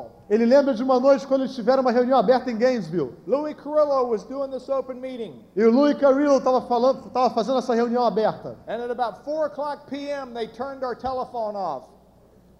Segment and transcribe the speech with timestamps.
[0.00, 0.20] Gainesville.
[0.28, 3.14] Ele lembra de uma noite quando eles tiveram uma reunião aberta em Gainesville.
[3.26, 5.44] Louis Carrillo was doing this open meeting.
[5.56, 8.56] E o Louis Carrillo estava falando, estava fazendo essa reunião aberta.
[8.66, 11.88] And at about 4 o'clock p.m., they turned our telephone off.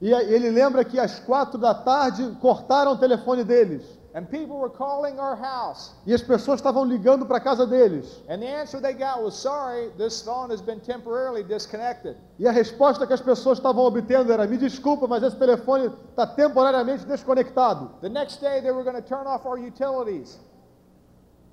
[0.01, 4.00] E ele lembra que às quatro da tarde cortaram o telefone deles.
[4.13, 5.93] And people were calling our house.
[6.05, 8.21] E as pessoas estavam ligando para a casa deles.
[8.29, 12.17] And the answer they got was sorry, this phone has been temporarily disconnected.
[12.39, 16.27] E a resposta que as pessoas estavam obtendo era: me desculpa, mas esse telefone está
[16.27, 17.93] temporariamente desconectado.
[18.01, 20.41] The next day, they were going to turn off our utilities.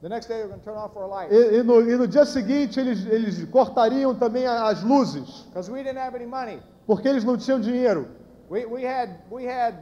[0.02, 1.32] The next day, they were going to turn off our lights.
[1.34, 5.84] E, e no, e no dia seguinte eles, eles cortariam também as luzes, Because we
[5.84, 6.60] didn't have any money.
[6.88, 8.08] porque eles não tinham dinheiro.
[8.50, 9.76] We, we, had, we had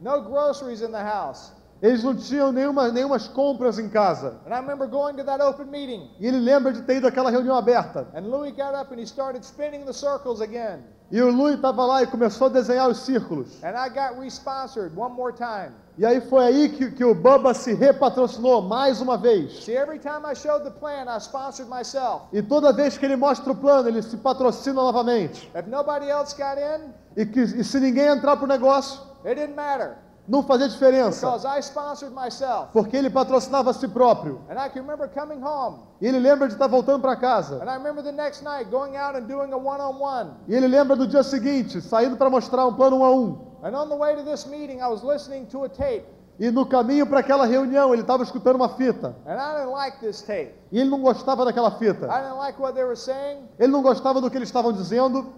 [0.00, 1.52] no groceries in the house.
[1.80, 4.40] Eles não tinham nenhuma, nenhumas compras em casa.
[4.46, 6.10] And I remember going to that open meeting.
[6.18, 8.08] E ele lembra de ter ido àquela reunião aberta.
[8.14, 10.80] And Louis got up and he started spinning the circles again.
[11.10, 13.62] E o Louis estava lá e começou a desenhar os círculos.
[13.62, 15.72] And I got responsored one more time.
[15.96, 19.64] E aí foi aí que, que o Bubba se repatrocinou mais uma vez.
[19.64, 22.26] See, every time I showed the plan, I sponsored myself.
[22.32, 25.50] E toda vez que ele mostra o plano, ele se patrocina novamente.
[25.56, 29.56] If nobody else got in, E, que, e se ninguém entrar pro negócio, it didn't
[29.56, 29.96] matter.
[30.28, 31.26] Não fazia diferença.
[31.26, 32.68] Because I sponsored myself.
[32.72, 34.42] Porque ele patrocinava a si próprio.
[34.50, 35.78] And I can remember coming home.
[36.00, 37.56] E ele lembra de estar voltando para casa.
[37.56, 40.30] And I remember the next night going out and doing a one on one.
[40.46, 43.48] E ele lembra do dia seguinte, saindo para mostrar um plano um a um.
[43.62, 46.04] And on the way to this meeting, I was listening to a tape.
[46.38, 49.16] E no caminho para aquela reunião, ele estava escutando uma fita.
[49.26, 50.54] And I didn't like this tape.
[50.70, 52.06] E ele não gostava daquela fita.
[52.06, 53.48] I didn't like what they were saying.
[53.58, 55.32] Ele não gostava do que eles estavam dizendo.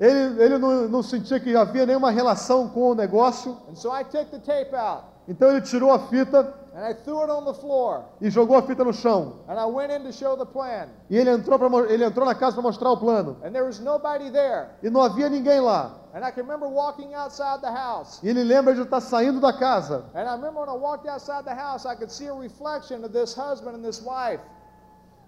[0.00, 3.56] Ele, ele não, não sentia que havia nenhuma relação com o negócio.
[3.74, 7.30] So I took the tape out Então ele tirou a fita and I threw it
[7.30, 8.04] on the floor.
[8.20, 9.40] e jogou a fita no chão.
[9.48, 10.88] And I went in to show the plan.
[11.10, 13.36] E ele entrou, pra, ele entrou na casa para mostrar o plano.
[13.44, 14.68] And there was nobody there.
[14.82, 15.96] E não havia ninguém lá.
[16.14, 18.20] And I can remember walking outside the house.
[18.22, 20.04] E ele lembra de estar saindo da casa.
[20.14, 23.12] And I remember when I walked outside the house, I could see a reflection of
[23.12, 24.40] this husband and this wife.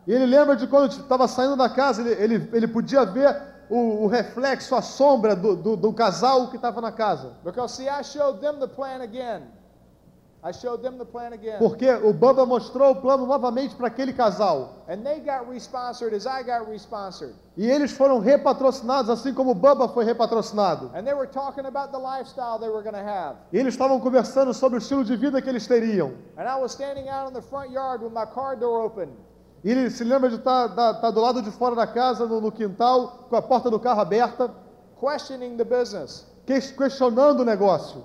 [0.07, 3.37] E ele lembra de quando estava saindo da casa, ele, ele, ele podia ver
[3.71, 7.37] o, o reflexo, a sombra do, do, do casal que estava na casa.
[7.45, 9.43] Because, see, I showed them the plan again.
[10.43, 11.59] I showed them the plan again.
[11.59, 14.85] Porque o Bubba mostrou o plano novamente para aquele casal.
[14.89, 17.35] And they got responsored as I got responsored.
[17.59, 20.91] E eles foram repatrocinados, assim como o Bubba foi repatrocinado.
[20.95, 23.37] And they were talking about the lifestyle they were going to have.
[23.53, 26.15] E eles estavam conversando sobre o estilo de vida que eles teriam.
[26.39, 29.11] And I was standing out in the front yard with my car door open.
[29.63, 32.41] E ele se lembra de estar, estar- estar do lado de fora da casa, no,
[32.41, 34.51] no quintal, com a porta do carro aberta,
[34.99, 36.27] questioning the business.
[36.47, 38.03] que- questionando o negócio.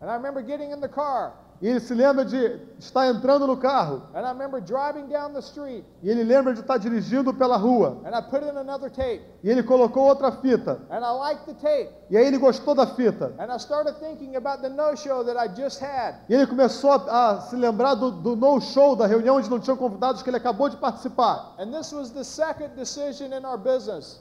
[0.00, 1.32] And I remember getting in the car.
[1.60, 4.02] E ele se lembra de estar entrando no carro.
[4.14, 5.84] And I remember driving down the street.
[6.02, 7.98] E ele lembra de estar dirigindo pela rua.
[8.04, 9.22] And I put in another tape.
[9.42, 10.80] E ele colocou outra fita.
[10.90, 11.90] And I liked the tape.
[12.10, 13.32] E aí ele gostou da fita.
[13.38, 16.16] And I started thinking about the no show that I just had.
[16.28, 19.76] E ele começou a, a se lembrar do, do no-show, da reunião onde não tinham
[19.76, 21.54] convidados que ele acabou de participar.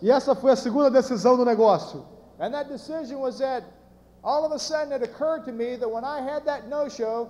[0.02, 2.06] E essa foi a segunda decisão do negócio.
[2.40, 3.64] And that decision was that
[4.26, 7.30] all of a sudden it occurred to me that when I had that no show,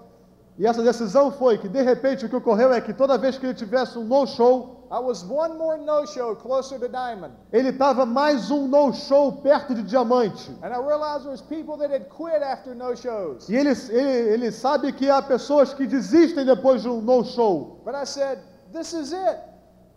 [0.58, 3.46] E essa decisão foi que, de repente, o que ocorreu é que toda vez que
[3.46, 7.34] ele tivesse um no-show, I was one more no show closer to Diamond.
[7.52, 10.50] ele estava mais um no-show perto de diamante.
[10.64, 13.50] And I realized there was people that had quit after no shows.
[13.50, 17.82] E ele, ele, ele sabe que há pessoas que desistem depois de um no-show.
[17.84, 18.40] But I said,
[18.72, 19.42] this is it.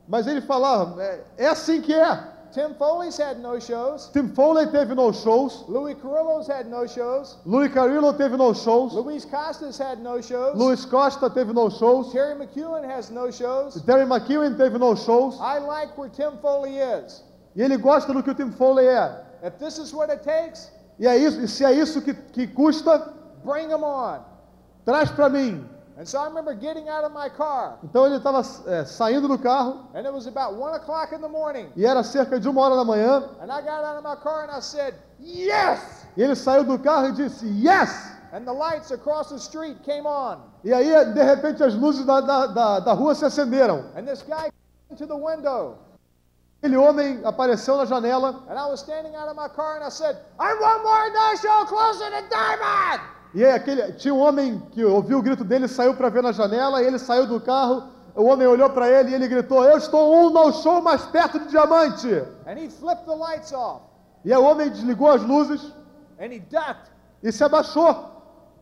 [0.09, 2.19] Mas ele falava, é, é assim que é.
[2.53, 4.10] Tim Foley's had no shows.
[4.12, 7.36] Tim Foley teve no-shows, Louis Carrillo's had no shows.
[7.44, 10.56] Louis Carrillo teve no-shows, Luis Costas had no shows.
[10.56, 13.82] Luiz Costa teve no-shows, Terry McEwen has no shows.
[13.82, 15.38] Terry McEwen teve no-shows.
[15.41, 17.22] I like where Tim Foley is.
[17.54, 19.25] E ele gosta do que o Tim Foley é.
[19.42, 22.47] If this is what it takes, E, é isso, e se é isso que, que
[22.48, 23.12] custa,
[23.44, 24.20] bring them on.
[24.84, 25.65] traz para mim.
[25.98, 29.36] And so I remember getting out of my car, Então ele estava é, saindo do
[29.36, 31.72] carro and it was about one o'clock in the morning.
[31.75, 33.28] e era cerca de uma hora da manhã.
[33.41, 36.06] And I got out of my car and I said, Yes!
[36.16, 38.12] E ele saiu do carro e disse yes!
[38.33, 40.39] And the lights across the street came on.
[40.62, 43.86] E aí, de repente, as luzes da, da, da, da rua se acenderam.
[43.97, 44.53] And this guy
[44.89, 45.78] came to the window.
[46.62, 49.91] Aquele homem apareceu na janela And I was standing out of my car and I
[49.91, 53.17] said, I'm one more show closer to Diamond!
[53.34, 56.33] E aí aquele, tinha um homem que ouviu o grito dele, saiu para ver na
[56.33, 57.84] janela, e ele saiu do carro,
[58.15, 61.39] o homem olhou para ele e ele gritou, eu estou um no show mais perto
[61.39, 62.09] de diamante.
[62.47, 63.83] And he flipped the lights off
[64.25, 65.72] E o homem desligou as luzes
[67.22, 67.91] e se abaixou.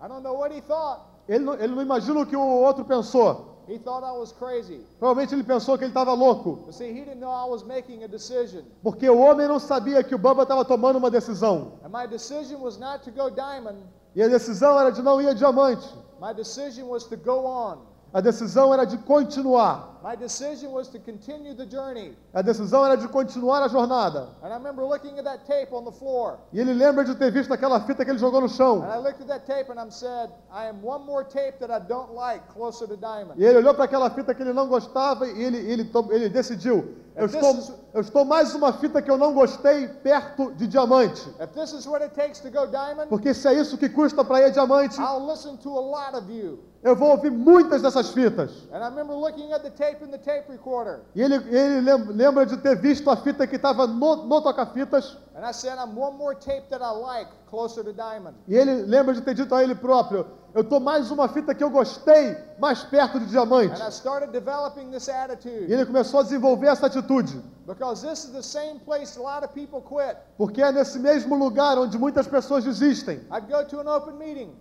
[0.02, 2.84] I don't know what he thought, Ele não, ele não imagina o que o outro
[2.84, 3.56] pensou.
[3.68, 4.86] He thought I was crazy.
[4.98, 8.06] Provavelmente ele pensou que ele estava louco, see, he didn't know I was making a
[8.06, 8.62] decision.
[8.82, 11.72] porque o homem não sabia que o Bubba estava tomando uma decisão.
[11.84, 13.78] And my decision was not to go diamond,
[14.16, 15.86] E a decisão era de não ir a diamante.
[16.18, 17.80] my decision was to go on.
[18.14, 19.95] A decisão era de continuar.
[20.06, 22.16] My decision was to continue the journey.
[22.32, 24.28] A decisão era de continuar a jornada.
[24.40, 26.38] And I remember looking at that tape on the floor.
[26.52, 28.84] E ele lembra de ter visto aquela fita que ele jogou no chão.
[28.84, 31.72] And I looked at that tape and I said, I am one more tape that
[31.72, 33.34] I don't like closer to diamond.
[33.36, 36.94] E ele olhou para aquela fita que ele não gostava e ele, ele, ele decidiu:
[37.16, 40.68] eu estou, this is- eu estou mais uma fita que eu não gostei perto de
[40.68, 41.28] diamante.
[41.40, 44.24] If this is what it takes to go diamond, Porque se é isso que custa
[44.24, 46.60] para ir diamante, I'll listen to a lot of you.
[46.82, 48.68] eu vou ouvir muitas dessas fitas.
[48.72, 51.00] And I remember looking at the tape in the tape recorder.
[51.14, 55.16] E ele, ele lem- lembra de ter visto a fita que estava no, no toca-fitas.
[55.34, 58.34] And I said, I'm one more tape that I like closer to diamond.
[58.48, 61.62] E ele lembra de ter dito a ele próprio: Eu estou mais uma fita que
[61.62, 63.80] eu gostei mais perto de diamante.
[63.80, 67.42] And I started developing this E attitude ele começou a desenvolver essa atitude.
[67.66, 70.16] because this is the same place a lot of people quit.
[70.38, 73.16] Porque é nesse mesmo lugar onde muitas pessoas desistem.
[73.30, 74.54] I'd go to an open meeting,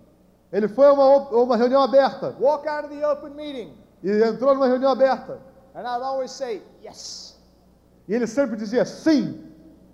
[0.52, 4.54] Ele foi a uma, uma reunião aberta walk out of the open meeting, e entrou
[4.54, 5.38] numa reunião aberta.
[5.74, 7.36] and I'd always say, Yes,
[8.08, 9.42] E ele sempre dizia: Sim,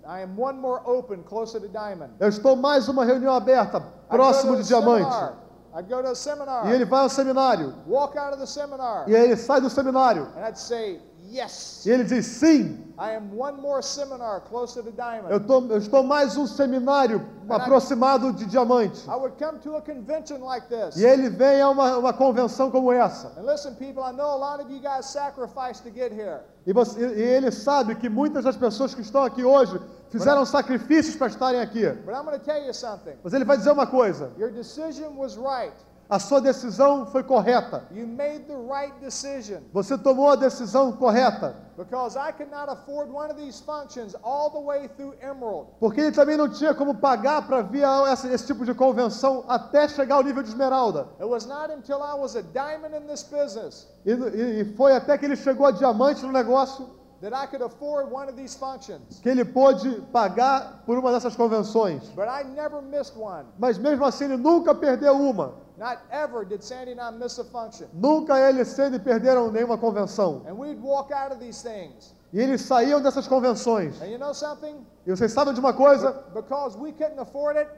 [0.05, 2.11] I am one more open closer to diamond.
[2.19, 5.03] eu estou mais uma reunião aberta, próximo de diamante.
[5.11, 5.33] seminar.
[5.75, 7.73] I'd go to a seminar, E ele vai ao seminário.
[7.87, 10.27] walk out of the seminar, E aí ele sai do seminário.
[10.37, 11.01] and I'd say,
[11.33, 15.47] Yes, E ele diz: Sim, I am one more seminar closer to eu, diamond.
[15.47, 19.03] tô, eu estou mais um seminário aproximado de diamante.
[19.07, 20.95] I would come to a convention like this.
[20.95, 23.31] E ele vem a uma, uma convenção como essa.
[23.37, 26.41] And listen, people, I know a lot of you guys sacrificed to get here.
[26.67, 31.15] E, você- e ele sabe que muitas das pessoas que estão aqui hoje fizeram sacrifícios
[31.15, 31.85] para estarem aqui.
[32.05, 33.15] But I'm going to tell you something.
[33.23, 35.73] Mas ele vai dizer uma coisa: Your decision was right.
[36.13, 37.85] A sua decisão foi correta.
[37.91, 41.55] You made the right decision Você tomou a decisão correta.
[41.75, 45.69] because I could not afford one of these functions all the way through Emerald.
[45.79, 49.43] Porque ele também não tinha como pagar para vir a essa- esse tipo de convenção
[49.47, 51.07] até chegar ao nível de esmeralda.
[51.19, 54.95] It was not until I was a diamond in this business E, e- e foi
[54.95, 56.87] até que ele chegou a diamante no negócio
[57.23, 59.21] that I could afford one of these functions.
[59.21, 62.03] que ele pôde pagar por uma dessas convenções.
[62.13, 63.45] But I never missed one.
[63.57, 65.53] Mas mesmo assim ele nunca perdeu uma.
[65.77, 67.87] Not ever did Sandy and I miss a function.
[67.93, 70.43] Nunca ele e Sandy perderam nenhuma convenção.
[70.45, 72.13] And we'd walk out of these things.
[72.33, 74.01] E eles saíam dessas convenções.
[74.01, 74.85] And you know something?
[75.07, 76.11] E vocês sabem de uma coisa?
[76.33, 77.69] Because we couldn't afford it,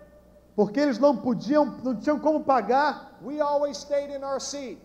[0.55, 4.79] Porque eles não podiam, não tinham como pagar, we always stayed in our seat.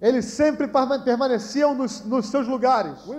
[0.00, 2.92] Eles sempre perma- permaneciam nos, nos seus lugares.
[3.06, 3.16] We.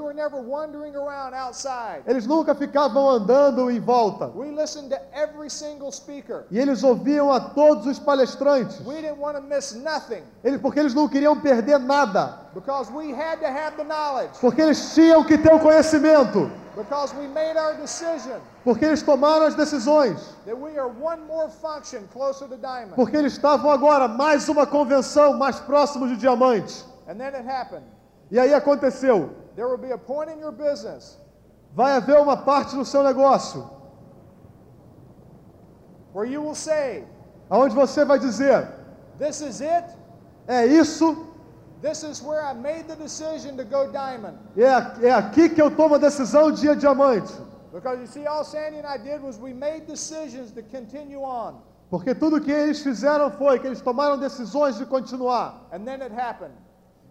[2.07, 4.31] Eles nunca ficavam andando em volta.
[6.49, 8.79] E eles ouviam a todos os palestrantes.
[8.85, 12.47] We didn't want to miss nothing Eles, porque eles não queriam perder nada.
[12.53, 13.69] because we had to have.
[14.39, 16.49] Porque eles tinham que ter o conhecimento.
[16.83, 20.19] Because we made our decision Porque eles tomaram as decisões.
[20.45, 22.95] that we are one more function closer to diamond.
[22.95, 26.85] Porque eles estavam agora mais uma convenção mais próximo de diamante.
[27.07, 27.85] And then it happened.
[28.31, 29.29] E aí aconteceu.
[29.55, 31.17] There will be a point in your business
[31.75, 33.69] Vai haver uma parte no seu negócio
[36.13, 37.05] where you will say,
[37.49, 38.67] aonde você vai dizer:
[39.19, 39.85] This is it.
[40.47, 41.27] é isso,
[41.81, 44.37] This is where I made the decision to go diamond.
[44.57, 47.33] é, é aqui que eu tomo a decisão de ir diamante.
[47.71, 51.61] Because you see, all Sandy and I did was we made decisions to continue on.
[51.89, 55.67] Porque tudo que eles fizeram foi que eles tomaram decisões de continuar.
[55.71, 56.53] And then it happened.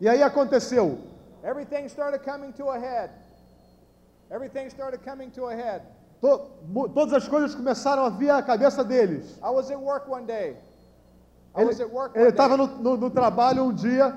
[0.01, 0.99] E aí aconteceu.
[1.43, 3.11] Everything started coming to a head.
[4.31, 5.83] Everything started coming to a head.
[6.21, 6.51] To-
[6.95, 9.39] todas as coisas começaram a vir à cabeça deles.
[9.43, 10.57] I was at work one day.
[11.57, 14.17] I Ele estava no, no- no trabalho um dia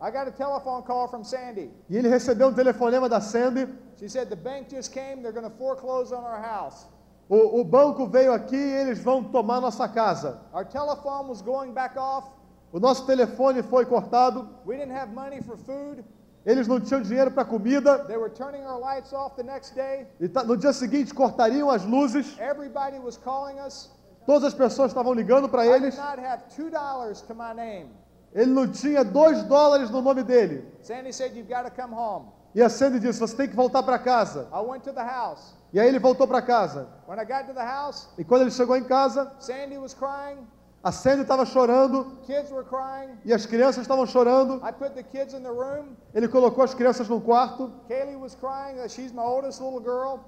[0.00, 1.70] I got a telephone call from Sandy.
[1.88, 3.66] e ele recebeu um telefonema da Sandy.
[3.98, 5.22] She said, The bank just came.
[5.22, 6.86] They're going to foreclose on our house.
[7.28, 10.40] O, o banco veio aqui e eles vão tomar nossa casa.
[10.52, 12.28] Our telephone was going back off.
[12.72, 14.48] O nosso telefone foi cortado.
[14.64, 16.04] We didn't have money for food.
[16.46, 18.04] Eles não tinham dinheiro para comida.
[18.06, 20.06] They were turning our lights off the next day.
[20.20, 22.38] E no dia seguinte cortariam as luzes.
[22.38, 23.90] Everybody was calling us.
[24.24, 25.96] Todas as pessoas estavam ligando para I did eles.
[25.96, 27.90] not have $2 to my name.
[28.38, 30.64] Ele não tinha dois dólares no nome dele.
[30.80, 32.26] Sandy said, You've got to come home.
[32.54, 34.46] E a Sandy disse: Você tem que voltar para casa.
[34.52, 35.54] I went to the house.
[35.72, 36.86] E aí ele voltou para casa.
[37.08, 40.38] When I got to the house, E quando ele chegou em casa, Sandy was crying.
[40.84, 43.18] a Sandy estava chorando Kids were crying.
[43.24, 44.62] e as crianças estavam chorando.
[44.64, 45.96] I put the kids in the room.
[46.14, 47.72] Ele colocou as crianças num quarto.
[47.88, 48.78] Kaylee was crying.
[48.88, 50.20] She's my oldest little girl.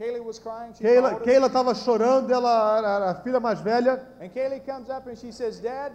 [0.00, 0.72] Kaylee was crying.
[0.72, 1.24] She's my Keila oldest.
[1.24, 4.00] Keila estava chorando, ela era a filha mais velha.
[4.20, 5.92] And Kaylee comes up and she says, Dad,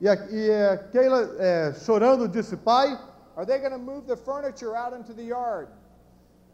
[0.00, 2.98] E a, e a Keila, é, chorando, disse: Pai,
[3.36, 5.68] are they going to move the furniture out into the yard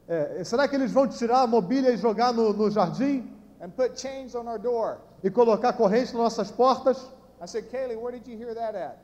[0.08, 3.28] é, será que eles vão tirar a mobília e jogar no, no jardim?
[3.61, 4.99] and put chains on our door?
[5.22, 7.08] E colocar corrente nas nossas portas?
[7.40, 8.99] I said, Kaylee, where did you hear that at?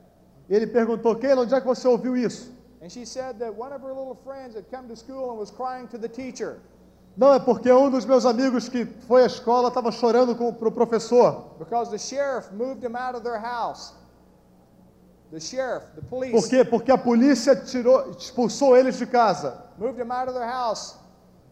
[0.49, 2.51] Ele perguntou: Keila, onde é que você ouviu isso?
[2.81, 5.51] And she said that one of her little friends had come to school and was
[5.51, 6.59] crying to the teacher
[7.17, 10.71] Não, é porque um dos meus amigos que foi à escola estava chorando para o
[10.71, 11.55] professor.
[11.59, 13.93] because the sheriff moved him out of their house.
[15.31, 16.65] The sheriff, the police, Por quê?
[16.65, 19.63] Porque a polícia tirou, expulsou eles de casa.
[19.77, 20.95] moved him out of their house.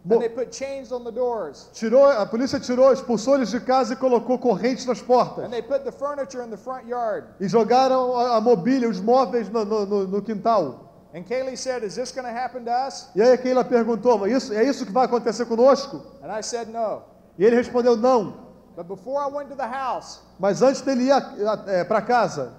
[0.03, 1.69] Mo- And they put chains on the doors.
[1.73, 5.45] Tirou, a polícia tirou, expulsou eles de casa e colocou correntes nas portas.
[5.45, 7.25] And they put the furniture in the front yard.
[7.39, 10.85] E jogaram a, a mobília, os móveis no, no- no- no quintal.
[11.13, 13.09] And Kaylee said, Is this going to happen to us?
[13.15, 16.01] E aí a Keila perguntou, mas isso, é isso que vai acontecer conosco?
[16.23, 17.03] And I said, No.
[17.37, 18.47] E ele respondeu, não.
[18.75, 22.53] But before I went to the house, Mas antes dele ir para casa,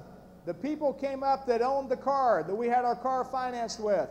[0.49, 4.09] the people came up that owned the car that we had our car financed with.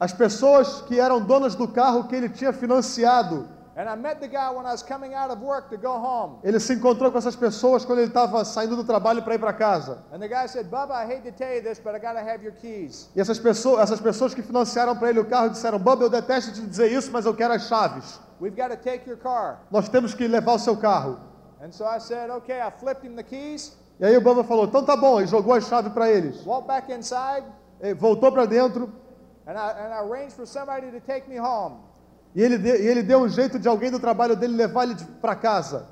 [0.00, 3.46] as pessoas que eram donas do carro que ele tinha financiado,
[3.76, 6.38] And I met the guy when I was coming out of work to go home.
[6.42, 9.52] ele se encontrou com essas pessoas quando ele estava saindo do trabalho para ir para
[9.52, 9.98] casa.
[10.10, 12.20] And the guy said, Bubba, I hate to tell you this, but I got to
[12.20, 13.08] have your keys.
[13.14, 16.52] E essas pessoas, essas pessoas que financiaram para ele o carro disseram: Bob, eu detesto
[16.54, 18.18] te dizer isso, mas eu quero as chaves.
[18.40, 19.60] We've got to take your car.
[19.70, 21.20] Nós temos que levar o seu carro.
[21.62, 24.64] And so I said, Okay, I flipped him the keys, E aí o Bamba falou:
[24.66, 26.44] então tá bom, e jogou a chave para eles.
[26.46, 27.44] walked back inside,
[27.80, 28.92] E voltou para dentro
[29.46, 31.76] and I, and I arranged for somebody to take me home.
[32.34, 34.96] e ele, de- e ele deu um jeito de alguém do trabalho dele levar ele
[35.20, 35.86] para casa.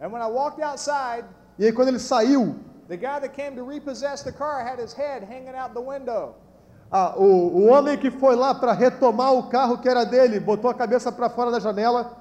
[0.00, 1.24] And when I walked outside,
[1.58, 2.56] E aí quando ele saiu,
[2.88, 6.34] the guy that came to repossess the car had his head hanging out the window.
[6.90, 10.68] ah, o, o homem que foi lá para retomar o carro que era dele botou
[10.70, 12.18] a cabeça para fora da janela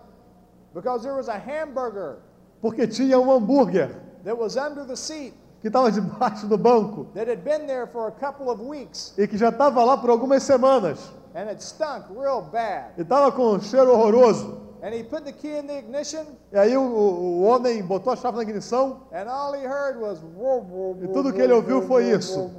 [0.74, 2.18] Because there was a hamburger
[2.62, 3.90] porque tinha um hambúrguer
[4.24, 8.08] that was under the seat que estava debaixo do banco that had been there for
[8.08, 11.12] a couple of weeks e que já estava lá por algumas semanas.
[11.36, 12.92] and it stunk real bad.
[12.98, 14.60] E estava com um cheiro horroroso.
[14.84, 18.16] And he put the key in the ignition, E aí o, o- homem botou a
[18.16, 20.18] chave na ignição and all he heard was.
[21.04, 22.50] E tudo que ele ouviu foi isso.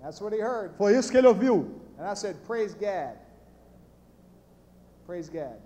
[0.00, 0.72] That's what he heard.
[0.78, 1.80] Foi isso que ele ouviu.
[1.98, 3.16] And I said, Praise God.
[5.06, 5.58] Praise God.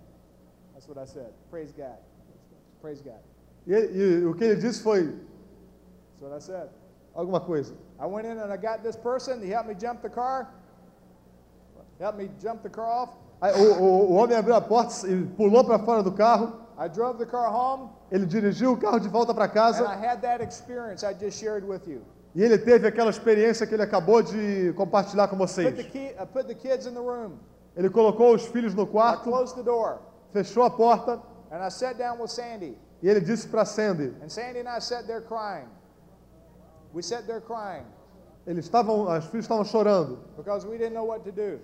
[0.76, 1.33] That's what I said.
[1.50, 1.97] Praise God.
[2.83, 3.21] Praise God.
[3.66, 6.68] E, e o que ele disse foi That's what I said.
[7.14, 7.75] alguma coisa.
[7.99, 9.40] I went in and I got this person.
[9.42, 10.49] He helped me jump the car.
[11.99, 13.12] Helped me jump the car off.
[13.40, 16.52] Aí, o, o- o homem abriu a porta e pulou para fora do carro.
[16.78, 19.88] I drove the car home, Ele dirigiu o carro de volta para and I casa.
[19.88, 22.02] had that experience I just shared with you.
[22.35, 25.75] E ele teve aquela experiência que ele acabou de compartilhar com vocês.
[25.87, 27.38] key, I put the kids in the room.
[27.75, 30.00] Ele colocou os filhos no quarto, closed the door,
[30.45, 32.76] fechou a porta and I sat down with Sandy.
[33.02, 34.12] e ele disse para Sandy.
[34.23, 35.69] And Sandy and I sat there crying.
[36.93, 37.85] We sat there crying
[38.47, 40.19] Eles estavam, os filhos estavam chorando.
[40.37, 41.59] because we didn't know what to do.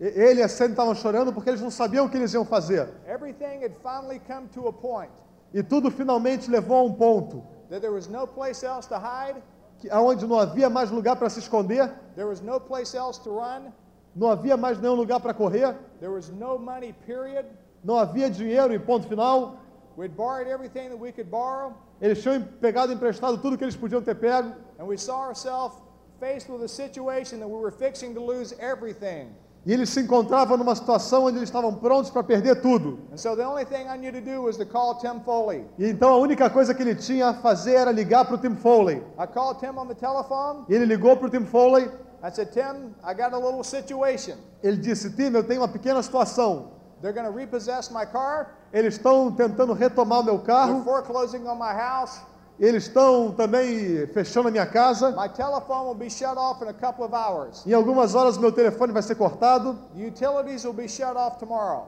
[0.00, 2.44] E- Ele e a Sandy estavam chorando porque eles não sabiam o que eles iam
[2.44, 2.88] fazer.
[3.06, 5.10] Everything had finally come to a point
[5.54, 9.40] E tudo finalmente levou a um ponto that there was no place else to hide,
[9.78, 13.30] que aonde não havia mais lugar para se esconder, there was no place else to
[13.30, 13.72] run,
[14.14, 17.46] não havia mais nenhum lugar para correr, there was no money, period.
[17.84, 19.56] Não havia dinheiro e ponto final.
[19.96, 24.00] We'd borrowed everything that we could borrow, Eles tinham pegado emprestado tudo que eles podiam
[24.00, 25.76] ter pego and we saw ourselves
[26.20, 29.28] faced with a situation that we were fixing to lose everything.
[29.66, 33.00] e eles se encontravam numa situação onde eles estavam prontos para perder tudo.
[33.12, 35.64] And so the only thing I knew to do was to call Tim Foley.
[35.76, 38.54] E então a única coisa que ele tinha a fazer era ligar para o Tim
[38.54, 39.02] Foley.
[39.18, 40.64] I called Tim on the telephone.
[40.68, 41.90] E ele ligou para o Tim Foley.
[42.22, 44.36] I said, Tim, I got a little situation.
[44.62, 46.77] Ele disse: Tim, eu tenho uma pequena situação.
[47.00, 48.48] They're going to repossess my car.
[48.72, 50.82] Eles estão tentando retomar o meu They're carro.
[50.84, 52.20] foreclosing on my house.
[52.58, 55.12] Eles estão também fechando a minha casa.
[55.12, 57.64] My telephone will be shut off in a couple of hours.
[57.64, 59.78] Em algumas horas meu telefone vai ser cortado.
[59.94, 61.86] The utilities will be shut off tomorrow.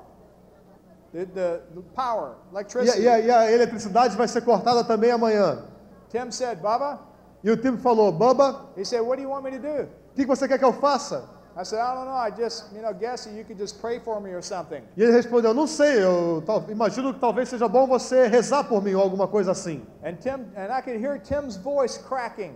[1.13, 3.03] The, the, the power, electricity.
[3.03, 5.65] e a- e a eletricidade vai ser cortada também amanhã.
[6.09, 7.01] Tim said, Bubba,
[7.43, 9.83] E o Tim falou: Baba, he said, what do you want me to do?
[9.85, 11.25] o que que você quer que eu faça?
[11.57, 12.15] I said, I don't know.
[12.15, 14.83] I just, you know, guess you could just pray for me or something.
[14.97, 18.83] E ele respondeu: Não sei, eu tal- imagino que talvez seja bom você rezar por
[18.83, 19.83] mim ou alguma coisa assim.
[20.05, 22.53] And Tim, and I could hear Tim's voice cracking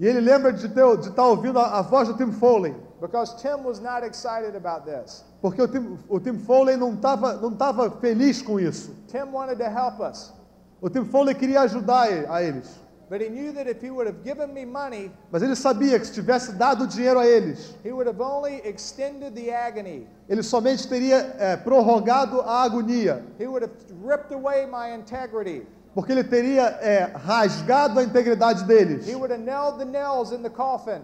[0.00, 3.36] E ele lembra de estar de tá ouvindo a, a voz do Tim Foley, because
[3.40, 5.24] Tim was not excited about this.
[5.40, 8.92] porque o Tim, o Tim Foley não estava não tava feliz com isso.
[9.08, 10.32] Tim wanted to help us,
[10.80, 12.80] O Tim Foley queria ajudar a eles,
[13.12, 16.06] but he knew that if he would have given me money, mas ele sabia que
[16.06, 20.06] se tivesse dado dinheiro a eles, he would have only extended the agony.
[20.30, 25.66] ele somente teria é, prorrogado a agonia, He would have ripped away my integrity.
[25.94, 29.06] porque ele teria é, rasgado a integridade deles.
[29.06, 31.02] He would have nailed the nails in the coffin.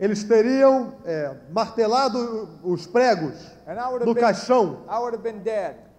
[0.00, 3.34] Eles teriam é, martelado os pregos
[4.04, 4.78] no been, caixão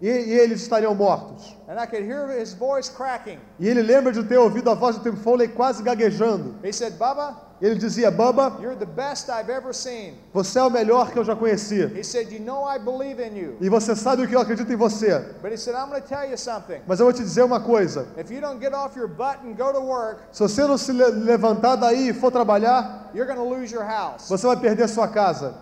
[0.02, 1.56] e, e eles estariam mortos.
[1.70, 3.38] And I could hear his voice cracking.
[3.60, 6.56] E ele lembra de ter ouvido a voz do Tim Foley quase gaguejando.
[6.64, 10.16] He said, Bubba, Ele dizia: Baba, you're the best I've ever seen.
[10.34, 11.84] você é o melhor que eu já conheci.
[11.96, 13.58] He said, You know I believe in you.
[13.62, 15.20] E você sabe o que eu acredito em você.
[15.44, 16.82] But he said, I'm going to tell you something.
[16.88, 19.54] Mas eu vou te dizer uma coisa: If you don't get off your butt and
[19.56, 23.38] go to work, se você não se le- levantar daí e for trabalhar, you're going
[23.38, 24.28] to lose your house.
[24.28, 25.54] você vai perder sua casa.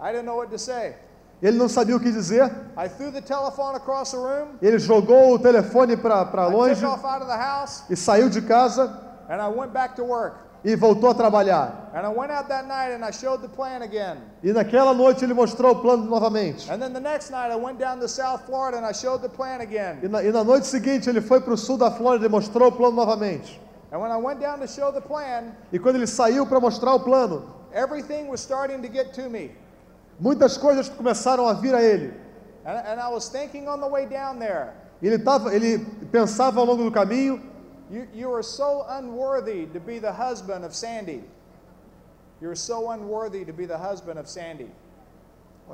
[0.00, 0.96] I didn't know what to say.
[1.40, 2.44] Ele não sabia o que dizer.
[2.76, 4.56] I threw the telephone across the room.
[4.62, 9.94] Ele jogou o telefone para longe house e saiu de casa and I went back
[9.96, 10.36] to work.
[10.64, 11.90] E voltou a trabalhar.
[11.94, 14.16] And I went out that night and I showed the plan again.
[14.42, 16.70] E naquela noite ele mostrou o plano novamente.
[16.70, 19.28] And then the next night I went down to South Florida and I showed the
[19.28, 19.98] plan E again.
[20.08, 22.72] na, e na noite seguinte ele foi para o sul da Flórida e mostrou o
[22.72, 23.60] plano novamente.
[23.92, 26.94] And when I went down to show the plan, E quando ele saiu para mostrar
[26.94, 27.44] o plano,
[27.74, 29.50] everything was starting to get to me.
[30.18, 32.12] muitas coisas começaram a vir a ele.
[32.64, 34.70] And, and I was thinking on the way down there,
[35.02, 35.78] E Ele, tava, ele
[36.10, 37.38] pensava ao longo do caminho,
[37.90, 41.22] you, you are so unworthy to be the husband of Sandy.
[42.40, 44.70] You're so unworthy to be the husband of Sandy.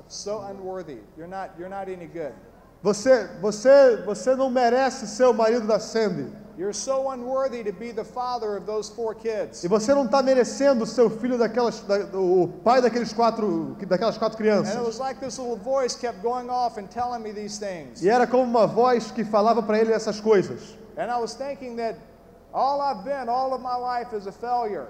[0.08, 0.98] So unworthy.
[1.16, 2.32] You're not, you're not any good.
[2.82, 6.30] você, você, você não merece ser o marido da Sandy.
[6.56, 9.64] You're so unworthy to be the father of those four kids.
[9.64, 14.18] E você não está merecendo ser o filho daquelas, da, o pai daqueles quatro, daquelas
[14.18, 14.86] quatro And it crianças.
[14.86, 18.02] was like this little voice kept going off and telling me these things.
[18.02, 20.76] E era como uma voz que falava para ele essas coisas.
[20.96, 21.96] And I was thinking that
[22.52, 24.88] all I've been all of my life is a failure.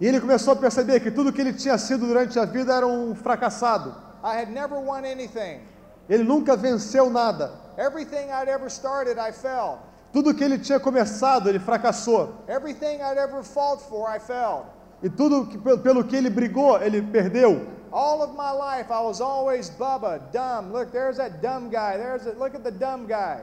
[0.00, 2.86] E ele começou a perceber que tudo que ele tinha sido durante a vida era
[2.86, 3.94] um fracassado.
[4.24, 5.60] I had never won anything.
[6.08, 7.52] Ele nunca venceu nada.
[7.76, 9.78] Everything I'd ever started, I failed.
[10.12, 12.34] Tudo que ele tinha começado, ele fracassou.
[12.48, 14.66] Everything I'd ever fought for, I failed.
[15.02, 17.66] E tudo que, pelo- pelo que ele brigou, ele perdeu.
[17.92, 20.72] All of my life, I was always Bubba, dumb.
[20.72, 21.96] Look, there's that dumb guy.
[21.96, 22.38] There's that.
[22.38, 23.40] Look at the dumb guy.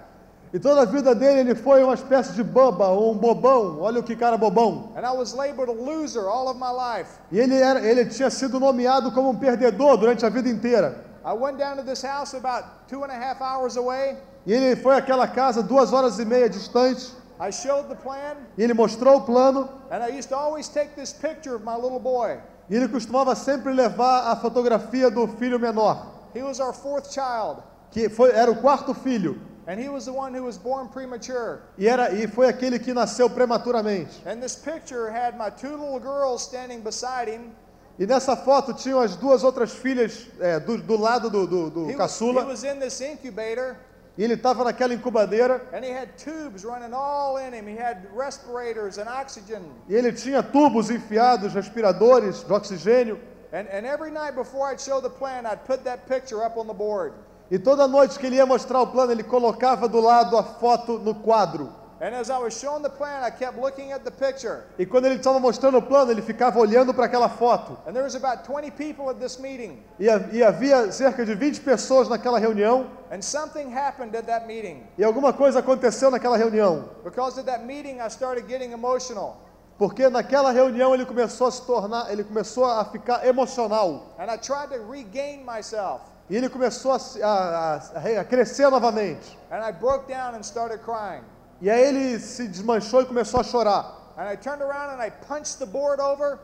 [0.51, 3.79] E toda a vida dele, ele foi uma espécie de baba, um bobão.
[3.81, 4.91] Olha o que cara bobão.
[4.95, 7.09] And I was labeled a loser all of my life.
[7.31, 11.05] E ele, era, ele tinha sido nomeado como um perdedor durante a vida inteira.
[11.23, 14.17] I went down to this house about two and a half hours away.
[14.47, 17.13] E ele foi àquela casa duas horas e meia distante.
[17.39, 19.69] I showed the plan, E ele mostrou o plano.
[19.91, 22.37] and I used to always take this picture of my little boy.
[22.69, 27.61] E ele costumava sempre levar a fotografia do filho menor, He was our fourth child,
[27.91, 29.39] que foi, era o quarto filho.
[29.69, 31.61] And he was the one who was born premature.
[31.77, 34.19] E, era, e foi aquele que nasceu prematuramente.
[34.25, 37.51] And this picture had my two little girls standing beside him.
[37.99, 41.79] E nessa foto tinham as duas outras filhas é, do, do lado do, do, do
[41.81, 42.45] He was, he caçula.
[42.47, 43.77] was in this incubator,
[44.17, 45.61] E ele estava naquela incubadeira.
[45.71, 47.67] and he had tubes running all in him.
[47.67, 49.61] He had respirators and oxygen.
[49.87, 53.19] E ele tinha tubos enfiados, respiradores de oxigênio.
[53.53, 56.65] And, and every night before I'd show the plan, I'd put that picture up on
[56.67, 57.13] the board.
[57.51, 60.99] E toda noite que ele ia mostrar o plano, ele colocava do lado a foto
[60.99, 61.79] no quadro.
[62.01, 64.63] And as I was showing the plan, I kept looking at the picture.
[64.77, 67.77] E quando ele estava mostrando o plano, ele ficava olhando para aquela foto.
[67.85, 69.83] And there was about 20 people at this meeting.
[69.99, 72.87] E, e havia cerca de 20 pessoas naquela reunião.
[73.11, 74.83] And something happened at that meeting.
[74.97, 76.89] E alguma coisa aconteceu naquela reunião.
[77.03, 79.35] Because of that meeting, I started getting emotional.
[79.77, 84.13] Porque naquela reunião ele começou a se tornar, ele começou a ficar emocional.
[84.17, 86.01] And I tried to regain myself.
[86.29, 87.27] E ele começou a, a-
[87.75, 89.37] a- a re- a crescer novamente.
[89.51, 91.23] And I broke down and started crying.
[91.61, 94.13] E aí ele se desmanchou e começou a chorar.
[94.17, 96.39] And I turned around and I punched the board over.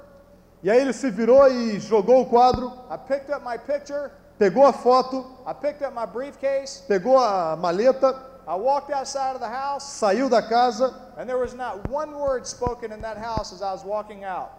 [0.63, 4.09] E aí ele se virou e jogou o quadro, I picked up my picture.
[4.39, 6.81] pegou a foto, I picked up my briefcase.
[6.87, 8.15] pegou a maleta,
[8.47, 9.83] I walked outside of the house.
[9.83, 13.71] saiu da casa And there was not one word spoken in that house as I
[13.71, 14.49] was walking out.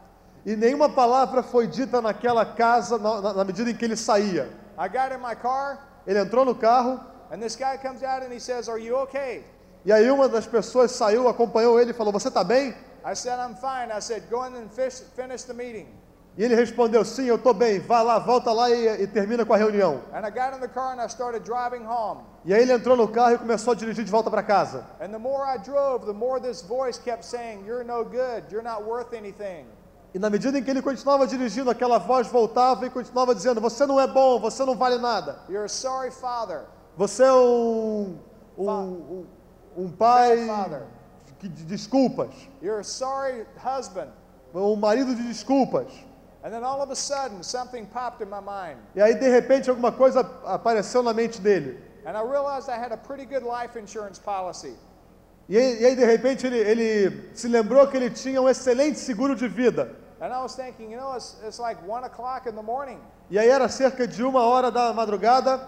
[0.45, 4.49] e nenhuma palavra foi dita naquela casa na- na medida em que ele saía.
[4.79, 5.79] I got in my car.
[6.07, 9.45] Ele entrou no carro And this guy comes out and he says, Are you okay?
[9.85, 12.75] e aí uma das pessoas saiu, acompanhou ele e falou: Você está bem?
[13.05, 13.93] I said, I'm fine.
[13.93, 15.87] I said, Go in and fish, finish the meeting.
[16.39, 17.81] E ele respondeu: Sim, eu estou bem.
[17.81, 20.03] Vá lá, volta lá e, e termina com a reunião.
[20.13, 22.23] And I got in the car and I started driving home.
[22.45, 24.85] E aí ele entrou no carro e começou a dirigir de volta para casa.
[25.01, 27.65] And the more I drove, the more this voice kept saying,
[30.17, 33.85] E na medida em que ele continuava dirigindo, aquela voz voltava e continuava dizendo: Você
[33.85, 35.41] não é bom, você não vale nada.
[35.47, 36.63] You're a sorry father.
[36.97, 38.17] Você é um,
[38.57, 39.27] um, um,
[39.77, 40.39] um pai
[41.39, 42.31] de desculpas,
[42.63, 44.09] You're a sorry husband.
[44.55, 45.93] um marido de desculpas.
[46.43, 48.79] And then all of a sudden, something popped in my mind.
[48.95, 51.79] E aí de repente alguma coisa apareceu na mente dele.
[52.07, 54.79] And I realized I had a pretty good life insurance policy.
[55.47, 58.99] E aí, e aí, de repente ele, ele se lembrou que ele tinha um excelente
[58.99, 60.06] seguro de vida.
[60.21, 62.99] And I was thinking, you know, it's, it's like one o'clock in the morning.
[63.31, 65.61] E aí era cerca de uma hora da madrugada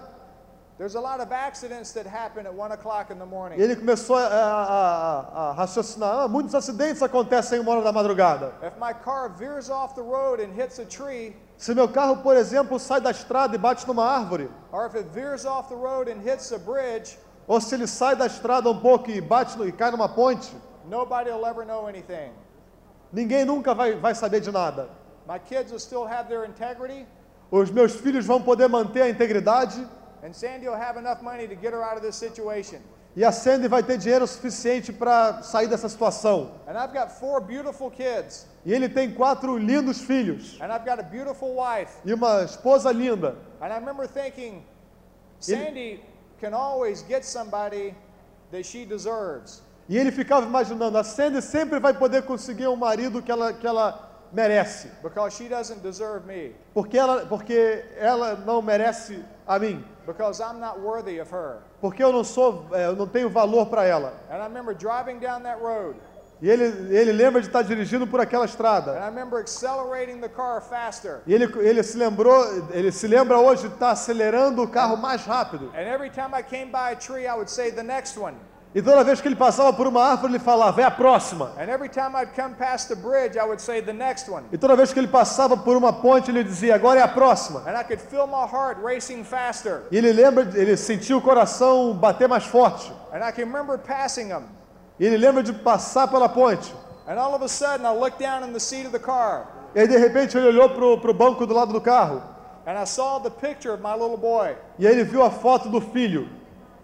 [0.79, 3.59] There's a lot of accidents that happen at one o'clock in the e morning.
[3.61, 6.21] ele começou a, a- a- a raciocinar.
[6.21, 8.53] "Ah, muitos acidentes acontecem em uma hora da madrugada.
[8.63, 12.37] If my car veers off the road and hits a tree, Se meu carro, por
[12.37, 16.09] exemplo, sai da estrada e bate numa árvore, or if it veers off the road
[16.09, 19.67] and hits a bridge, ou se ele sai da estrada um pouco e bate no-
[19.67, 20.57] e cai numa ponte,
[20.89, 22.31] nobody will ever know anything.
[23.13, 24.89] Ninguém nunca vai, vai saber de nada.
[25.27, 27.07] My kids will still have their integrity,
[27.51, 29.87] Os meus filhos vão poder manter a integridade
[30.23, 32.81] and Sandy will have enough money to get her out of this situation.
[33.17, 36.51] e a Sandy vai ter dinheiro suficiente para sair dessa situação.
[36.67, 40.99] And I've got four beautiful kids, E ele tem quatro lindos filhos and I've got
[41.01, 41.91] a beautiful wife.
[42.05, 43.35] e uma esposa linda.
[43.61, 44.63] And I remember thinking,
[45.41, 46.01] Sandy
[46.41, 47.95] can always get somebody
[48.51, 49.63] that she deserves.
[49.89, 53.67] E ele ficava imaginando, a Sandy sempre vai poder conseguir um marido que ela, que
[53.67, 56.55] ela merece, Because she doesn't deserve me.
[56.75, 61.59] porque ela, porque ela não merece a mim, Because I'm not worthy of her.
[61.81, 64.13] porque eu não sou, é, eu não tenho valor para ela.
[64.31, 65.97] And I remember driving down that road.
[66.41, 68.93] E ele, ele lembra de estar dirigindo por aquela And estrada.
[68.93, 71.21] I remember accelerating the car faster.
[71.27, 75.25] E ele, ele se lembrou, ele se lembra hoje de estar acelerando o carro mais
[75.25, 75.73] rápido.
[75.75, 78.35] And every time I came by a tree, I would say the next one.
[78.75, 81.53] E toda vez que ele passava por uma árvore, ele falava, é a próxima.
[84.53, 87.63] E toda vez que ele passava por uma ponte, ele dizia, agora é a próxima.
[89.91, 92.93] E ele lembra, ele sentia o coração bater mais forte.
[95.01, 96.75] E ele lembra de passar pela ponte.
[99.75, 102.23] E aí, de repente, ele olhou pro, pro banco do lado do carro.
[104.79, 106.29] E aí ele viu a foto do filho.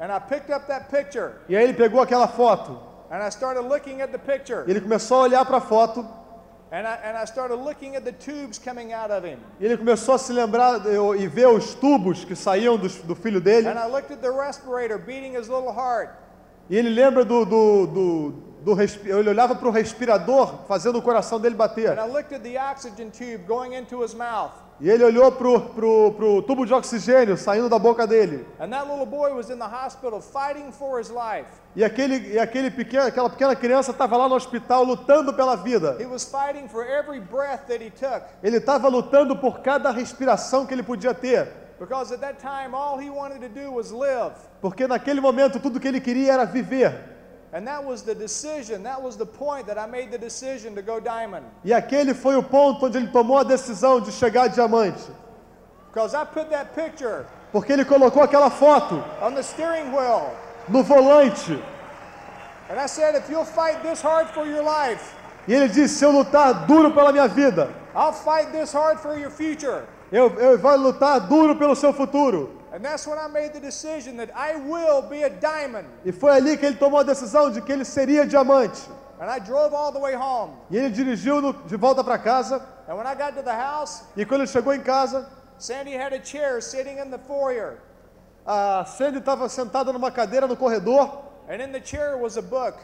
[0.00, 1.32] And I picked up that picture.
[1.48, 2.78] E aí ele pegou aquela foto.
[3.10, 4.64] And I started looking at the picture.
[4.66, 6.00] E ele começou a olhar para a foto.
[6.72, 9.38] And I, and I started looking at the tubes coming out of him.
[9.60, 13.14] E ele começou a se lembrar eh, e ver os tubos que saíam do, do
[13.14, 13.68] filho dele.
[13.68, 16.10] And I looked at the respirator beating his little heart.
[16.68, 17.44] E ele lembra do.
[17.44, 21.90] do, do, do respi- ele olhava para o respirador, fazendo o coração dele bater.
[21.96, 24.52] And I looked at the oxygen tube going into his mouth.
[24.80, 28.44] E ele olhou pro, pro, pro tubo de oxigênio saindo da boca dele.
[31.76, 35.96] E, aquele, e aquele pequeno, aquela pequena criança estava lá no hospital lutando pela vida.
[38.42, 41.48] Ele estava lutando por cada respiração que ele podia ter.
[44.60, 47.13] Porque naquele momento tudo que ele queria era viver.
[47.54, 50.82] And that was the decision, that was the point that I made the decision to
[50.82, 51.46] go diamond.
[51.64, 55.04] E aquele foi o ponto onde ele tomou a decisão de chegar diamante.
[55.88, 60.34] Because I put that picture Porque ele colocou aquela foto on the steering wheel.
[60.68, 61.62] no volante.
[62.68, 65.14] And I said, if you'll fight this hard for your life,
[65.46, 69.16] E ele disse: Se eu lutar duro pela minha vida, I'll fight this hard for
[69.16, 69.84] your future.
[70.14, 72.60] Eu, eu vou lutar duro pelo seu futuro.
[72.72, 75.86] And that's when I made the decision that I will be a diamond.
[76.04, 78.82] E foi ali que ele tomou a decisão de que ele seria diamante.
[79.20, 80.52] And I drove all the way home.
[80.70, 82.60] E ele dirigiu no- de volta para casa.
[82.88, 86.12] And when I got to the house, E quando ele chegou em casa, Sandy had
[86.12, 87.78] a chair sitting in the foyer.
[88.46, 91.22] a Sandy estava sentada numa cadeira no corredor.
[91.48, 92.76] And in the chair was a book.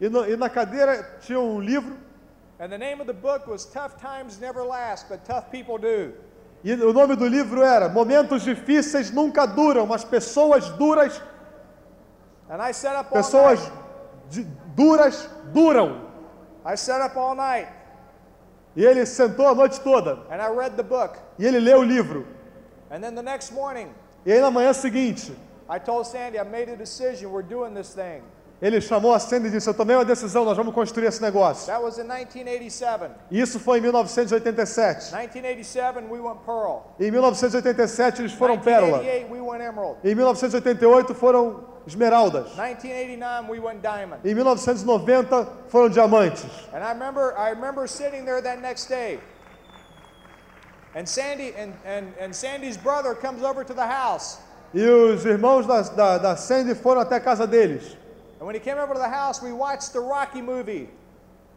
[0.00, 1.96] E, no- e na cadeira tinha um livro.
[2.60, 6.12] And the name of the book was Tough Times Never Last, but Tough People Do.
[6.64, 11.20] E o nome do livro era Momentos Difíceis Nunca Duram, mas Pessoas Duras,
[12.50, 13.60] And I sat up all pessoas
[14.30, 14.44] de-
[14.74, 16.00] duras duram.
[16.64, 17.68] I sat up all night
[18.74, 20.18] E ele sentou a noite toda.
[20.30, 21.18] and I read the book.
[21.38, 22.26] E ele leu o livro.
[22.90, 23.88] And then the next morning,
[24.24, 25.32] E aí na manhã seguinte,
[25.68, 27.30] I told Sandy, I made a decision.
[27.30, 28.22] We're doing this thing.
[28.60, 31.66] Ele chamou a Sandy e disse: Eu tomei uma decisão, nós vamos construir esse negócio.
[31.66, 33.10] That was in 1987.
[33.30, 35.12] E isso foi em 1987.
[35.12, 36.82] 1987, we went Pearl.
[36.98, 38.98] Em 1987 eles foram Pérola.
[38.98, 39.98] 1988, we went Emerald.
[40.02, 42.48] Em 1988 foram Esmeraldas.
[42.56, 44.20] 1989, we went Diamond.
[44.24, 46.44] Em 1990 foram Diamantes.
[46.72, 49.20] And I remember, I remember sitting there that next day.
[50.96, 54.38] And Sandy and, and, and Sandy's brother comes over to the house.
[54.74, 57.96] E os irmãos da, da, da Sandy foram até a casa deles.
[58.38, 60.88] And when he came over to the house, we watched the Rocky movie.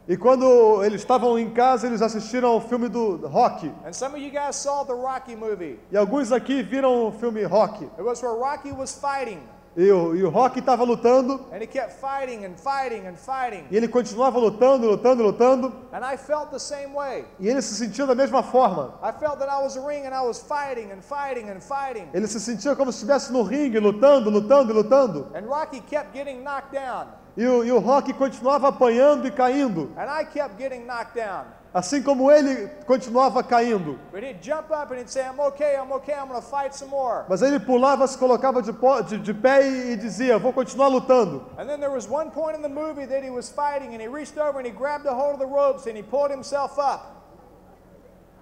[0.07, 3.71] E quando eles estavam em casa, eles assistiram ao filme do Rock.
[3.85, 5.79] And some of you guys saw the Rocky movie.
[5.91, 7.83] E alguns aqui viram o filme Rock.
[7.97, 9.41] It was where Rocky was fighting.
[9.75, 11.45] E o, e o Rock estava lutando.
[11.53, 13.65] And he kept fighting and fighting and fighting.
[13.71, 15.73] E ele continuava lutando, lutando, lutando.
[15.93, 17.25] And I felt the same way.
[17.39, 18.99] E ele se sentia da mesma forma.
[19.01, 22.09] I felt that I was a ring and I was fighting and fighting and fighting.
[22.13, 25.27] Ele se sentia como se estivesse no ringue, lutando, lutando lutando.
[25.33, 27.07] And Rocky kept getting knocked down.
[27.37, 31.45] E o, e o Rock continuava apanhando e caindo, And I kept getting knocked down.
[31.73, 33.97] Assim como ele continuava caindo.
[34.11, 36.73] But he'd jump up and he'd say, I'm okay, I'm okay, I'm going to fight
[36.75, 37.25] some more.
[37.29, 39.61] Mas ele pulava, se colocava de, de- de pé
[39.93, 41.45] e, dizia: Vou continuar lutando.
[41.57, 44.07] And then there was one point in the movie that he was fighting and he
[44.07, 47.17] reached over and he grabbed a hold of the ropes and he pulled himself up.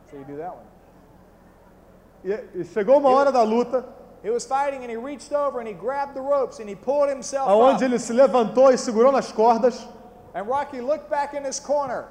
[0.10, 0.66] So you do that one.
[2.26, 3.86] E, e chegou uma hora da luta,
[4.22, 7.08] He was fighting and he reached over and he grabbed the ropes and he pulled
[7.10, 7.84] himself aonde up.
[7.84, 9.88] ele se levantou e segurou nas cordas.
[10.34, 12.06] And Rocky looked back in his corner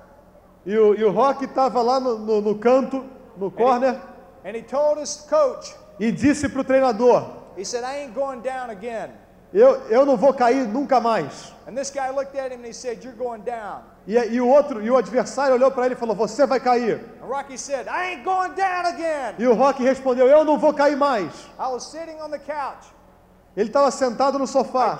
[0.68, 3.02] E o, e o Rock estava lá no, no- no canto,
[3.38, 3.96] no corner,
[4.44, 7.24] and he told his coach, e disse para o treinador:
[7.56, 9.08] he said, I ain't going down again.
[9.50, 11.54] eu, eu não vou cair nunca mais.
[11.66, 13.80] And this guy looked at him and he said, You're going down.
[14.06, 17.00] E, e o outro, e o adversário olhou para ele e falou: Você vai cair.
[17.22, 19.36] And Rocky said, I ain't going down again.
[19.38, 21.32] E o Rock respondeu: Eu não vou cair mais.
[23.58, 24.96] Ele estava sentado no sofá.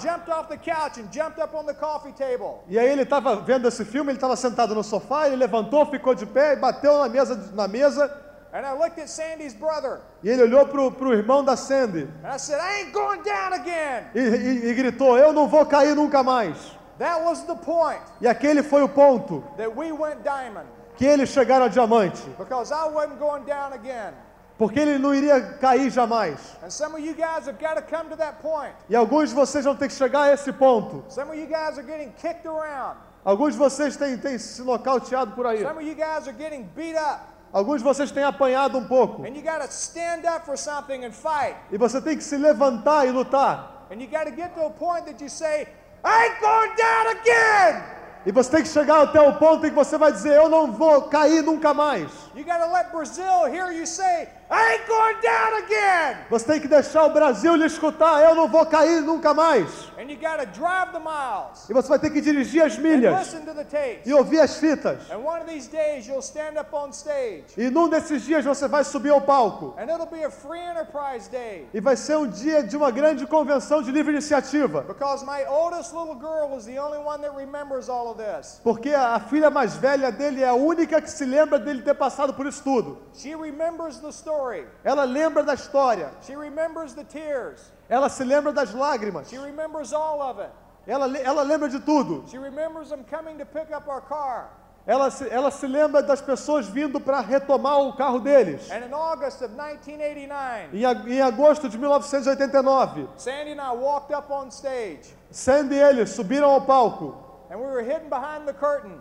[2.69, 6.13] E aí ele estava vendo esse filme, ele estava sentado no sofá, ele levantou, ficou
[6.13, 10.29] de pé e bateu na mesa, na mesa And I looked at Sandy's brother e
[10.31, 14.07] ele olhou para o irmão da Sandy and I said, I ain't going down again.
[14.15, 16.57] e, e- e gritou: Eu não vou cair nunca mais.
[16.99, 20.67] That was the point E aquele foi o ponto that we went diamond
[20.97, 24.15] que eles chegaram a diamante, because I wasn't going down again.
[24.59, 26.57] Porque ele não iria cair jamais.
[26.63, 28.75] And some of you guys have got to come to that point.
[28.91, 31.05] E alguns de vocês vão ter que chegar a esse ponto.
[31.09, 32.99] Some of you guys are getting kicked around.
[33.25, 35.63] Alguns de vocês têm, têm se nocauteado por aí.
[35.63, 37.21] Some of you guys are getting beat up.
[37.53, 39.23] Alguns de vocês têm apanhado um pouco.
[39.23, 41.57] And you got to stand up for something and fight.
[41.71, 43.87] E você tem que se levantar e lutar.
[43.91, 45.69] And you got to get to a point that you say,
[46.05, 47.99] I ain't going down again.
[48.27, 50.73] E você tem que chegar até o ponto em que você vai dizer: Eu não
[50.73, 52.11] vou cair nunca mais.
[52.39, 56.17] You got to let Brazil hear you say, I ain't going down again.
[56.31, 59.69] Você tem que deixar o Brasil lhe escutar: Eu não vou cair nunca mais.
[59.99, 62.83] And you got to drive the miles E você vai ter que dirigir as and
[62.83, 64.07] milhas listen to the tapes.
[64.07, 65.11] e ouvir as fitas.
[65.11, 67.45] And one of these days you'll stand up on stage.
[67.57, 69.75] E num desses dias você vai subir ao palco.
[69.77, 71.69] And it'll be a free enterprise day.
[71.75, 74.83] E vai ser um dia de uma grande convenção de livre iniciativa.
[74.83, 78.61] Because my oldest little girl is the only one that remembers all of this.
[78.63, 82.28] Porque a filha mais velha dele é a única que se lembra dele ter passado
[82.33, 82.99] por isso tudo.
[83.15, 84.65] She remembers the story.
[84.85, 86.11] Ela lembra da história.
[86.23, 87.73] She remembers the tears.
[87.89, 89.29] Ela se lembra das lágrimas.
[89.29, 90.51] She remembers all of it.
[90.87, 92.25] Ela, ela lembra de tudo.
[92.31, 94.49] She remembers them coming to pick up our car.
[94.87, 98.71] Ela se, ela se lembra das pessoas vindo para retomar o carro deles.
[98.71, 104.31] And in August of 1989, Em, em agosto de 1989, Sandy and I walked up
[104.31, 107.17] on stage Sandy e eles subiram ao palco.
[107.51, 108.93] and we were hidden behind the curtain.
[108.93, 108.99] We were hidden behind the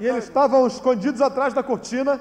[0.00, 2.20] E eles estavam escondidos atrás da cortina.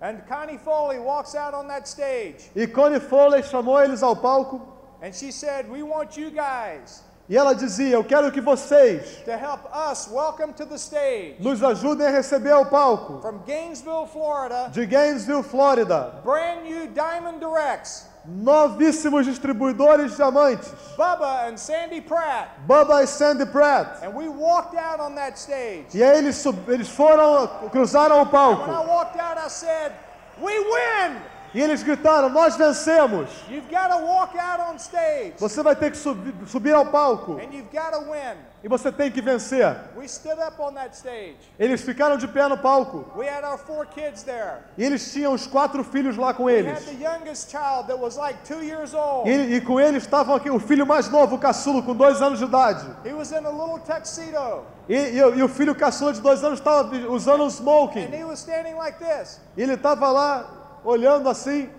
[0.00, 4.60] And Connie Foley walks out on that stage E Connie Foley chamou eles ao palco.
[5.02, 9.32] and she said, We want you guys E ela dizia: Eu quero que vocês to
[9.32, 13.20] help us welcome to the stage nos ajudem a receber ao palco.
[13.20, 16.20] from Gainesville, Florida, De Gainesville, Flórida.
[16.24, 20.70] brand new Diamond Directs, Novíssimos distribuidores de diamantes.
[20.96, 22.48] Bubba and Sandy Pratt.
[22.66, 24.02] Bubba e Sandy Pratt.
[24.02, 25.86] And we walked out on that stage.
[25.94, 28.86] E aí eles, eles foram, cruzaram o When I palco.
[28.86, 29.92] walked out, I said,
[30.40, 31.16] We win!
[31.54, 33.30] E eles gritaram: Nós vencemos.
[33.48, 37.32] You've got to walk out on stage Você vai ter que subir, subir ao palco.
[37.34, 38.36] and you've got to win.
[38.62, 39.76] E você tem que vencer.
[39.96, 41.36] We stood up on that stage.
[41.58, 43.04] Eles ficaram de pé no palco.
[43.16, 44.58] We had our four kids there.
[44.76, 46.72] E eles tinham os quatro filhos lá com eles.
[46.72, 49.30] had the youngest child that was like two years old.
[49.30, 52.40] E, e com eles estavam aqui o filho mais novo, o caçulo, com dois anos
[52.40, 52.84] de idade.
[53.04, 56.58] He was in a little tuxedo E, e e o filho caçula de dois anos
[56.58, 58.08] estava usando um and smoking.
[58.12, 59.40] he was standing like this.
[59.56, 60.57] E ele estava lá
[60.88, 61.70] olhando assim.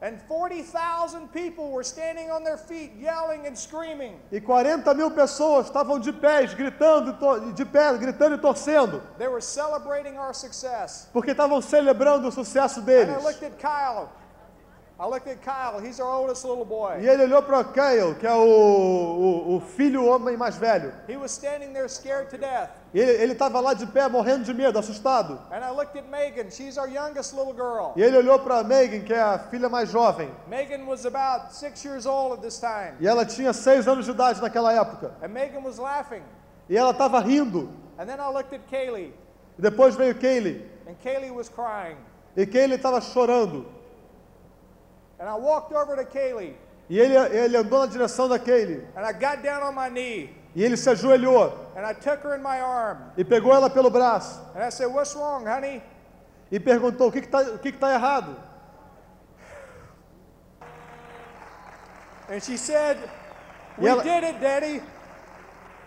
[0.00, 4.14] And 40,000 people were standing on their feet yelling and screaming.
[4.30, 7.16] E 40 mil pessoas estavam de pés, gritando,
[7.48, 9.02] e de pé, gritando e torcendo.
[9.18, 11.08] They were celebrating our success.
[11.12, 13.24] Porque estavam celebrando o sucesso And I deles.
[13.24, 14.08] looked at Kyle.
[15.00, 15.80] I looked at Kyle.
[15.80, 16.92] He's our oldest little E boy.
[17.04, 20.92] ele olhou para Kyle, que é o, o, o filho homem mais velho.
[21.08, 22.70] He was standing there scared to death.
[22.94, 25.38] Ele estava lá de pé, morrendo de medo, assustado.
[25.52, 26.50] And I looked at Megan.
[26.50, 27.92] She's our youngest little girl.
[27.96, 30.30] E ele olhou para Megan, que é a filha mais jovem.
[30.48, 32.94] Megan was about six years old at this time.
[32.98, 35.12] E ela tinha seis anos de idade naquela época.
[35.22, 36.22] And Megan was laughing.
[36.68, 37.68] E ela estava rindo.
[37.98, 39.12] And then I looked at Kaylee.
[39.58, 40.64] E depois veio Kaylee.
[40.88, 41.98] And Kaylee was crying.
[42.34, 43.66] E Kaylee estava chorando.
[45.20, 46.54] And I walked over to Kaylee.
[46.88, 48.82] E ele, ele andou na direção da Kaylee.
[48.96, 50.37] And I got down on my knee.
[50.58, 52.98] E ele se ajoelhou And I took her in my arm.
[53.16, 54.40] e pegou ela pelo braço.
[54.56, 55.80] And I said, What's wrong, honey?
[56.50, 58.34] E perguntou: O que está que que tá errado?
[62.30, 62.96] And she said,
[63.78, 64.82] E We ela- did it, Daddy.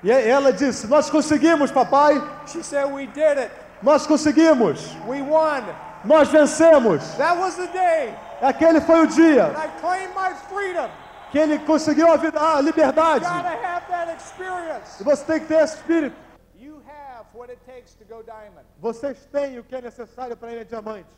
[0.04, 2.22] E ela disse: Nós conseguimos, papai.
[2.48, 3.52] She said, We did it.
[3.84, 4.96] Nós conseguimos.
[5.06, 5.64] We won.
[6.06, 7.04] Nós vencemos.
[7.18, 10.90] That was the day Aquele foi o dia that I claimed my freedom.
[11.32, 13.26] Que ele conseguiu a, vida, a liberdade.
[15.00, 16.16] E você tem que ter esse espírito.
[18.78, 21.10] Vocês têm o que é necessário para ir a diamante.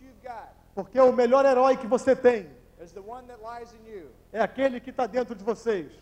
[0.00, 2.50] You've got Porque o melhor herói que você tem
[4.32, 5.92] é aquele que está dentro de vocês.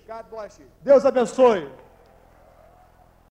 [0.82, 1.70] Deus abençoe.